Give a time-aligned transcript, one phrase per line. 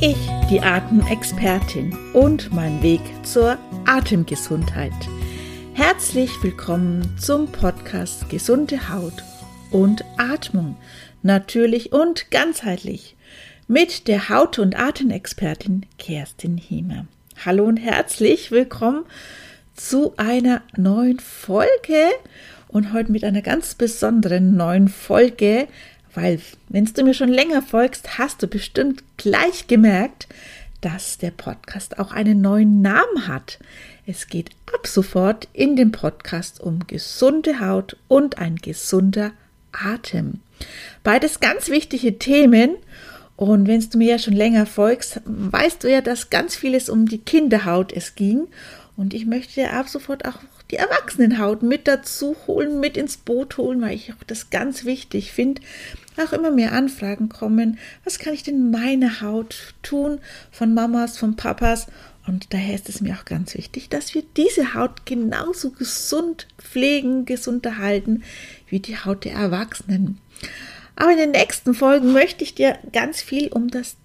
[0.00, 0.16] Ich,
[0.48, 4.92] die Atemexpertin und mein Weg zur Atemgesundheit.
[5.74, 9.24] Herzlich willkommen zum Podcast Gesunde Haut
[9.72, 10.76] und Atmung.
[11.24, 13.16] Natürlich und ganzheitlich
[13.66, 17.08] mit der Haut- und Atemexpertin Kerstin Hiemer.
[17.44, 19.04] Hallo und herzlich willkommen
[19.74, 22.06] zu einer neuen Folge
[22.68, 25.66] und heute mit einer ganz besonderen neuen Folge
[26.14, 30.28] weil, wenn du mir schon länger folgst, hast du bestimmt gleich gemerkt,
[30.80, 33.58] dass der Podcast auch einen neuen Namen hat.
[34.06, 39.32] Es geht ab sofort in dem Podcast um gesunde Haut und ein gesunder
[39.72, 40.40] Atem.
[41.02, 42.76] Beides ganz wichtige Themen.
[43.36, 47.06] Und wenn du mir ja schon länger folgst, weißt du ja, dass ganz vieles um
[47.06, 48.48] die Kinderhaut es ging.
[48.96, 50.38] Und ich möchte ja ab sofort auch
[50.70, 55.32] die Erwachsenenhaut mit dazu holen, mit ins Boot holen, weil ich auch das ganz wichtig
[55.32, 55.62] finde,
[56.18, 57.78] auch immer mehr Anfragen kommen.
[58.04, 61.86] Was kann ich denn meine Haut tun von Mamas, von Papas?
[62.26, 67.24] Und daher ist es mir auch ganz wichtig, dass wir diese Haut genauso gesund pflegen,
[67.24, 68.22] gesund erhalten
[68.68, 70.18] wie die Haut der Erwachsenen.
[70.94, 73.96] Aber in den nächsten Folgen möchte ich dir ganz viel um das,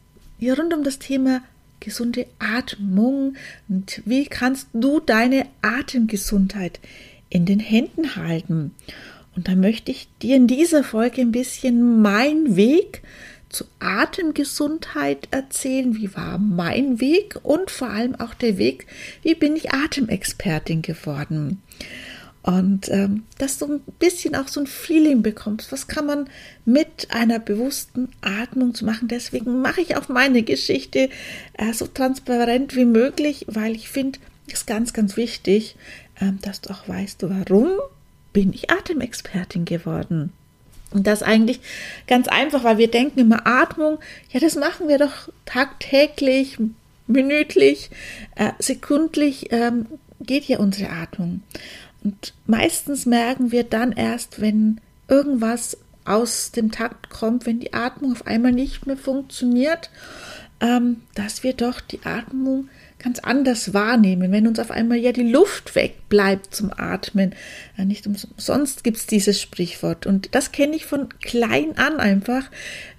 [0.42, 1.42] rund um das Thema
[1.84, 3.36] gesunde Atmung
[3.67, 6.80] und wie kannst du deine Atemgesundheit
[7.30, 8.72] in den Händen halten.
[9.36, 13.02] Und da möchte ich dir in dieser Folge ein bisschen mein Weg
[13.50, 15.95] zur Atemgesundheit erzählen.
[15.95, 18.86] Wie war mein Weg und vor allem auch der Weg,
[19.23, 21.61] wie bin ich Atemexpertin geworden.
[22.44, 26.30] Und ähm, dass du ein bisschen auch so ein Feeling bekommst, was kann man
[26.66, 29.08] mit einer bewussten Atmung zu machen.
[29.08, 31.09] Deswegen mache ich auch meine Geschichte
[31.53, 35.77] äh, so transparent wie möglich, weil ich finde, es ist ganz, ganz wichtig,
[36.19, 37.69] äh, dass du auch weißt, warum
[38.33, 40.33] bin ich Atemexpertin geworden.
[40.91, 41.61] Und das eigentlich
[42.08, 43.99] ganz einfach, weil wir denken immer Atmung,
[44.31, 46.58] ja, das machen wir doch tagtäglich,
[47.08, 47.89] minütlich,
[48.36, 49.86] äh, sekundlich ähm,
[50.19, 51.41] geht ja unsere Atmung.
[52.04, 58.11] Und meistens merken wir dann erst, wenn irgendwas aus dem Takt kommt, wenn die Atmung
[58.11, 59.89] auf einmal nicht mehr funktioniert,
[60.60, 62.67] ähm, dass wir doch die Atmung
[63.03, 67.36] ganz anders wahrnehmen, wenn uns auf einmal ja die Luft wegbleibt zum Atmen.
[67.77, 70.05] Ja, nicht umsonst gibt es dieses Sprichwort.
[70.05, 72.49] Und das kenne ich von klein an einfach,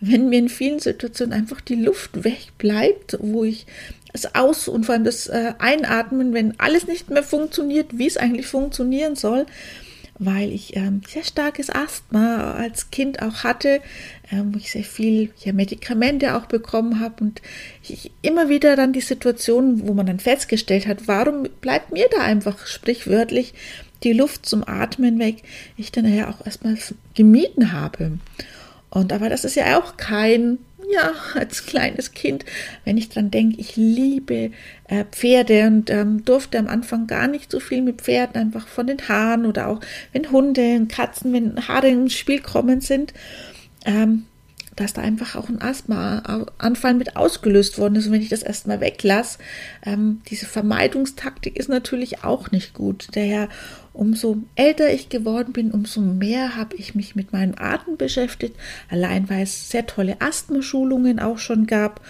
[0.01, 3.67] wenn mir in vielen Situationen einfach die Luft wegbleibt, wo ich
[4.13, 8.17] es aus und vor allem das äh, Einatmen, wenn alles nicht mehr funktioniert, wie es
[8.17, 9.47] eigentlich funktionieren soll,
[10.19, 13.81] weil ich ähm, sehr starkes Asthma als Kind auch hatte,
[14.31, 17.43] ähm, wo ich sehr viel ja, Medikamente auch bekommen habe und
[17.83, 22.23] ich immer wieder dann die Situation, wo man dann festgestellt hat, warum bleibt mir da
[22.23, 23.55] einfach sprichwörtlich
[24.05, 25.43] die Luft zum Atmen weg,
[25.77, 26.77] ich dann ja auch erstmal
[27.15, 28.19] gemieden habe.
[28.91, 30.59] Und aber das ist ja auch kein
[30.95, 32.45] ja, als kleines Kind,
[32.85, 34.51] wenn ich dran denke, ich liebe
[34.89, 38.87] äh, Pferde und ähm, durfte am Anfang gar nicht so viel mit Pferden, einfach von
[38.87, 39.81] den Haaren oder auch
[40.13, 43.13] wenn Hunde und Katzen, wenn Haare ins Spiel kommen sind,
[43.85, 44.25] ähm,
[44.77, 48.07] dass da einfach auch ein Asthmaanfall mit ausgelöst worden ist.
[48.07, 49.39] Und wenn ich das erstmal weglasse,
[49.85, 53.09] ähm, diese Vermeidungstaktik ist natürlich auch nicht gut.
[53.13, 53.49] Daher,
[53.93, 58.57] umso älter ich geworden bin, umso mehr habe ich mich mit meinem Atem beschäftigt.
[58.91, 62.01] Allein weil es sehr tolle Asthmaschulungen auch schon gab,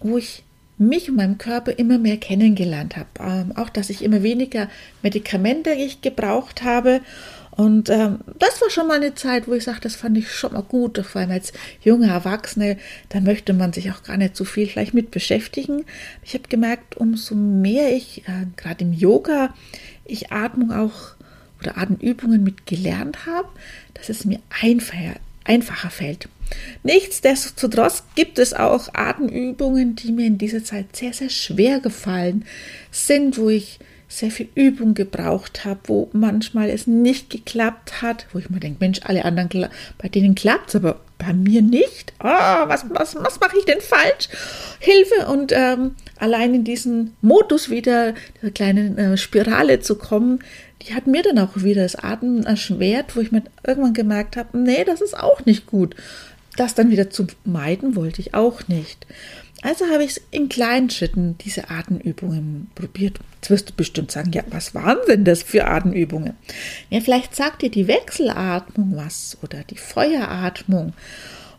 [0.00, 0.44] wo ich
[0.78, 3.08] mich und meinem Körper immer mehr kennengelernt habe.
[3.20, 4.68] Ähm, auch, dass ich immer weniger
[5.02, 7.00] Medikamente ich gebraucht habe
[7.50, 10.52] und ähm, das war schon mal eine Zeit, wo ich sage, das fand ich schon
[10.52, 11.52] mal gut, vor allem als
[11.82, 12.78] junge Erwachsene,
[13.08, 15.84] da möchte man sich auch gar nicht so viel vielleicht mit beschäftigen.
[16.24, 19.52] Ich habe gemerkt, umso mehr ich, äh, gerade im Yoga,
[20.04, 21.16] ich Atmung auch
[21.60, 23.48] oder Atemübungen mit gelernt habe,
[23.94, 26.28] dass es mir einfacher, einfacher fällt.
[26.82, 32.44] Nichtsdestotrotz gibt es auch Atemübungen, die mir in dieser Zeit sehr, sehr schwer gefallen
[32.90, 33.78] sind, wo ich
[34.10, 38.78] sehr viel Übung gebraucht habe, wo manchmal es nicht geklappt hat, wo ich mir denke,
[38.80, 42.12] Mensch, alle anderen, bei denen klappt es, aber bei mir nicht.
[42.18, 44.28] Oh, was, was, was mache ich denn falsch?
[44.80, 45.28] Hilfe!
[45.30, 50.40] Und ähm, allein in diesen Modus wieder, dieser kleinen äh, Spirale zu kommen,
[50.82, 54.58] die hat mir dann auch wieder das Atmen erschwert, wo ich mir irgendwann gemerkt habe,
[54.58, 55.94] nee, das ist auch nicht gut.
[56.56, 59.06] Das dann wieder zu meiden wollte ich auch nicht.
[59.62, 63.20] Also habe ich in kleinen Schritten diese Atemübungen probiert.
[63.36, 66.34] Jetzt wirst du bestimmt sagen, ja, was waren denn das für Atemübungen?
[66.88, 70.94] Ja, vielleicht sagt dir die Wechselatmung was oder die Feueratmung.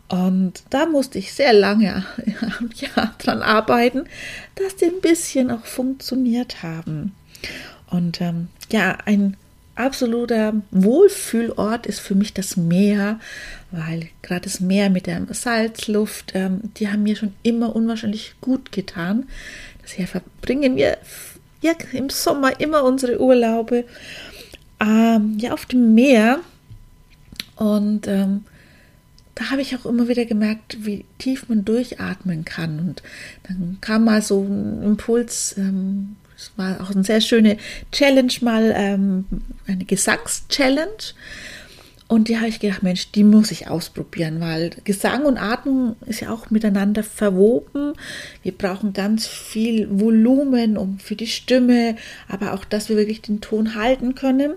[0.08, 2.04] Und da musste ich sehr lange
[2.74, 4.04] ja, dran arbeiten,
[4.56, 7.14] dass die ein bisschen auch funktioniert haben.
[7.88, 9.36] Und ähm, ja, ein
[9.74, 13.18] absoluter Wohlfühlort ist für mich das Meer,
[13.70, 18.72] weil gerade das Meer mit der Salzluft, ähm, die haben mir schon immer unwahrscheinlich gut
[18.72, 19.28] getan.
[19.82, 20.98] Daher verbringen wir
[21.60, 23.84] ja im Sommer immer unsere Urlaube
[24.80, 26.40] ähm, ja auf dem Meer
[27.56, 28.44] und ähm,
[29.34, 32.78] da habe ich auch immer wieder gemerkt, wie tief man durchatmen kann.
[32.78, 33.02] Und
[33.44, 37.56] dann kam mal so ein Impuls, ähm, es war auch eine sehr schöne
[37.92, 39.24] Challenge mal, ähm,
[39.66, 41.14] eine Gesangs-Challenge.
[42.08, 46.20] Und die habe ich gedacht, Mensch, die muss ich ausprobieren, weil Gesang und Atmung ist
[46.20, 47.94] ja auch miteinander verwoben.
[48.42, 51.96] Wir brauchen ganz viel Volumen um für die Stimme,
[52.28, 54.54] aber auch, dass wir wirklich den Ton halten können.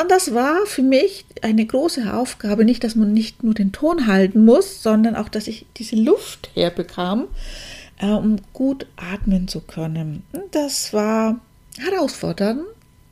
[0.00, 4.06] Und das war für mich eine große Aufgabe, nicht, dass man nicht nur den Ton
[4.06, 7.26] halten muss, sondern auch, dass ich diese Luft herbekam,
[8.02, 10.24] äh, um gut atmen zu können.
[10.50, 11.40] Das war
[11.78, 12.60] herausfordernd.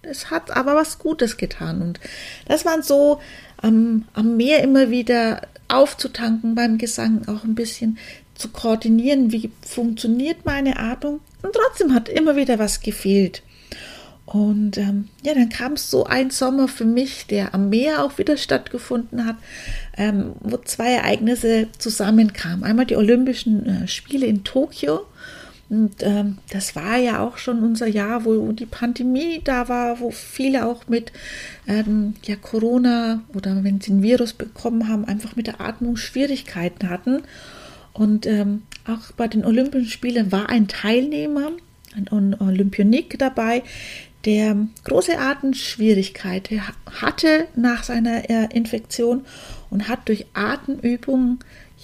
[0.02, 1.80] Es hat aber was Gutes getan.
[1.80, 2.00] Und
[2.46, 3.20] das waren so
[3.62, 7.98] ähm, am Meer immer wieder aufzutanken beim Gesang, auch ein bisschen
[8.34, 11.20] zu koordinieren, wie funktioniert meine Atmung.
[11.42, 13.42] Und trotzdem hat immer wieder was gefehlt.
[14.26, 18.18] Und ähm, ja, dann kam es so ein Sommer für mich, der am Meer auch
[18.18, 19.36] wieder stattgefunden hat,
[19.96, 22.62] ähm, wo zwei Ereignisse zusammenkamen.
[22.62, 25.00] Einmal die Olympischen äh, Spiele in Tokio.
[25.68, 30.10] Und ähm, das war ja auch schon unser Jahr, wo die Pandemie da war, wo
[30.10, 31.12] viele auch mit
[31.68, 36.90] ähm, ja, Corona oder wenn sie ein Virus bekommen haben, einfach mit der Atmung Schwierigkeiten
[36.90, 37.22] hatten.
[37.92, 41.52] Und ähm, auch bei den Olympischen Spielen war ein Teilnehmer,
[41.94, 43.62] ein Olympionik dabei,
[44.24, 46.62] der große Atemschwierigkeiten
[47.00, 49.24] hatte nach seiner äh, Infektion
[49.70, 51.38] und hat durch Atemübungen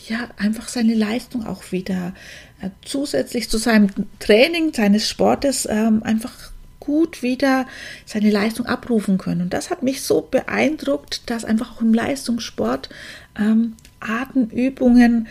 [0.09, 2.13] ja einfach seine Leistung auch wieder
[2.61, 3.89] äh, zusätzlich zu seinem
[4.19, 6.33] Training, seines Sportes ähm, einfach
[6.81, 7.67] gut wieder
[8.05, 9.43] seine Leistung abrufen können.
[9.43, 12.89] Und das hat mich so beeindruckt, dass einfach auch im Leistungssport
[13.39, 15.27] ähm, Atemübungen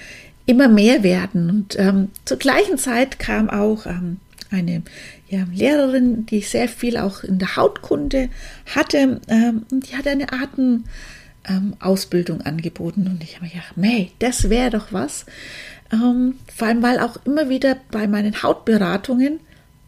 [0.46, 1.50] immer mehr werden.
[1.50, 4.20] Und ähm, zur gleichen Zeit kam auch ähm,
[4.56, 4.82] eine
[5.30, 8.30] ja, Lehrerin, die sehr viel auch in der Hautkunde
[8.74, 9.22] hatte.
[9.28, 13.08] Ähm, und die hat eine Atemausbildung ähm, angeboten.
[13.08, 15.26] Und ich habe mir gedacht, mei, das wäre doch was.
[15.92, 19.40] Ähm, vor allem, weil auch immer wieder bei meinen Hautberatungen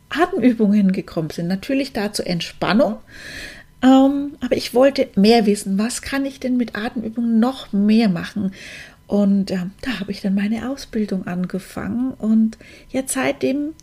[0.10, 1.48] Atemübungen gekommen sind.
[1.48, 2.98] Natürlich dazu Entspannung.
[3.84, 5.78] Ähm, aber ich wollte mehr wissen.
[5.78, 8.52] Was kann ich denn mit Atemübungen noch mehr machen?
[9.06, 12.14] Und äh, da habe ich dann meine Ausbildung angefangen.
[12.14, 12.58] Und
[12.90, 13.74] jetzt seitdem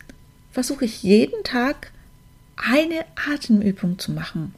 [0.55, 1.91] versuche ich jeden Tag
[2.55, 4.55] eine Atemübung zu machen.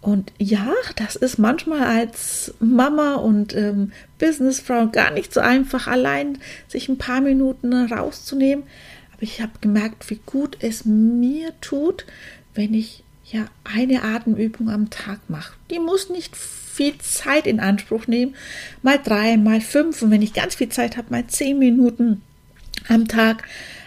[0.00, 6.38] Und ja, das ist manchmal als Mama und ähm, Businessfrau gar nicht so einfach, allein
[6.66, 8.64] sich ein paar Minuten rauszunehmen.
[9.12, 12.04] Aber ich habe gemerkt, wie gut es mir tut,
[12.54, 15.54] wenn ich ja eine Atemübung am Tag mache.
[15.70, 18.34] Die muss nicht viel Zeit in Anspruch nehmen,
[18.82, 22.20] mal drei, mal fünf und wenn ich ganz viel Zeit habe, mal zehn Minuten
[22.88, 23.44] am Tag.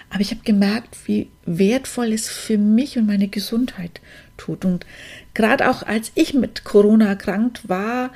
[0.10, 4.02] Aber ich habe gemerkt, wie wertvoll es für mich und meine Gesundheit
[4.38, 4.64] tut.
[4.64, 4.86] Und
[5.34, 8.12] gerade auch als ich mit Corona erkrankt war,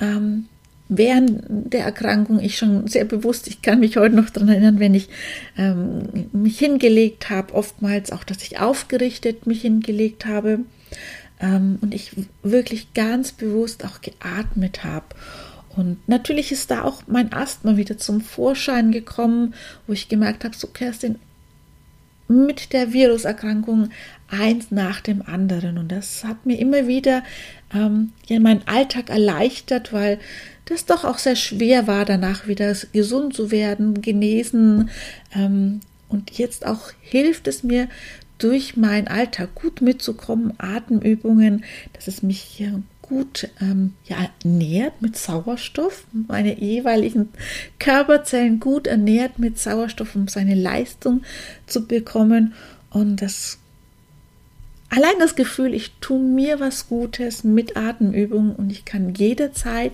[0.00, 0.46] ähm,
[0.88, 4.94] während der Erkrankung ich schon sehr bewusst, ich kann mich heute noch daran erinnern, wenn
[4.94, 5.08] ich
[5.56, 10.60] ähm, mich hingelegt habe, oftmals auch, dass ich aufgerichtet mich hingelegt habe
[11.40, 15.06] ähm, und ich wirklich ganz bewusst auch geatmet habe.
[15.76, 19.54] Und natürlich ist da auch mein Asthma wieder zum Vorschein gekommen,
[19.86, 21.20] wo ich gemerkt habe, so Kerstin,
[22.30, 23.90] mit der Viruserkrankung
[24.28, 25.78] eins nach dem anderen.
[25.78, 27.24] Und das hat mir immer wieder
[27.74, 30.18] ähm, ja, meinen Alltag erleichtert, weil
[30.66, 34.90] das doch auch sehr schwer war, danach wieder gesund zu werden, genesen.
[35.34, 37.88] Ähm, und jetzt auch hilft es mir,
[38.42, 42.68] durch meinen Alltag gut mitzukommen, Atemübungen, dass es mich ja
[43.02, 47.28] gut ähm, ja, ernährt mit Sauerstoff, meine jeweiligen
[47.78, 51.22] Körperzellen gut ernährt mit Sauerstoff, um seine Leistung
[51.66, 52.54] zu bekommen.
[52.90, 53.58] Und das
[54.90, 59.92] allein das Gefühl, ich tue mir was Gutes mit Atemübungen und ich kann jederzeit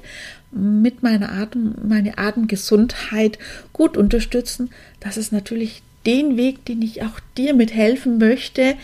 [0.51, 3.39] mit meiner Atem, meine Atemgesundheit
[3.73, 4.71] gut unterstützen.
[5.01, 8.77] Das ist natürlich den Weg, den ich auch dir mithelfen möchte,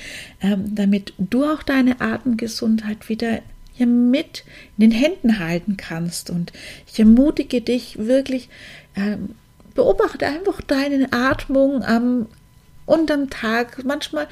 [0.42, 3.40] ähm, damit du auch deine Atemgesundheit wieder
[3.76, 4.44] ja mit
[4.76, 6.30] in den Händen halten kannst.
[6.30, 6.52] Und
[6.90, 8.48] ich ermutige dich wirklich,
[8.96, 9.30] ähm,
[9.74, 12.26] beobachte einfach deine Atmung am
[12.92, 13.84] unterm Tag.
[13.84, 14.28] Manchmal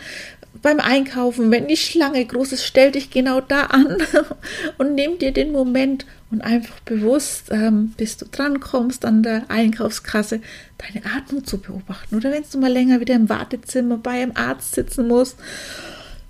[0.62, 3.99] beim Einkaufen, wenn die Schlange groß ist, stell dich genau da an
[4.79, 10.40] und nimm dir den Moment und einfach bewusst, ähm, bis du drankommst an der Einkaufskasse,
[10.79, 12.17] deine Atmung zu beobachten.
[12.17, 15.38] Oder wenn du mal länger wieder im Wartezimmer bei einem Arzt sitzen musst,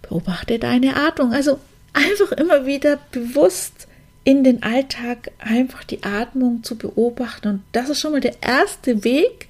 [0.02, 1.32] beobachte deine Atmung.
[1.32, 1.58] Also
[1.92, 3.88] einfach immer wieder bewusst
[4.24, 7.48] in den Alltag einfach die Atmung zu beobachten.
[7.48, 9.48] Und das ist schon mal der erste Weg,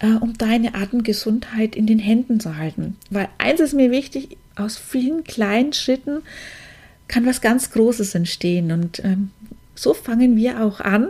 [0.00, 2.96] äh, um deine Atemgesundheit in den Händen zu halten.
[3.10, 6.22] Weil eins ist mir wichtig, aus vielen kleinen Schritten
[7.08, 8.72] kann was ganz Großes entstehen.
[8.72, 9.30] Und ähm,
[9.74, 11.08] so fangen wir auch an.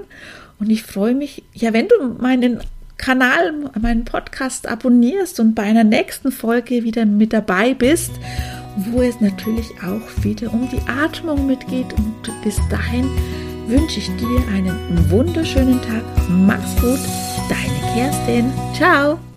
[0.59, 2.61] Und ich freue mich, ja, wenn du meinen
[2.97, 8.13] Kanal, meinen Podcast abonnierst und bei einer nächsten Folge wieder mit dabei bist
[8.77, 11.93] wo es natürlich auch wieder um die Atmung mitgeht.
[11.95, 13.09] Und bis dahin
[13.67, 16.03] wünsche ich dir einen wunderschönen Tag.
[16.29, 17.01] Mach's gut,
[17.49, 18.53] deine Kerstin.
[18.75, 19.19] Ciao.